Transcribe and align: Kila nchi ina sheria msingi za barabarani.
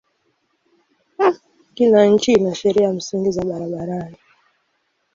Kila 1.73 2.05
nchi 2.05 2.33
ina 2.33 2.55
sheria 2.55 2.93
msingi 2.93 3.31
za 3.31 3.45
barabarani. 3.45 4.17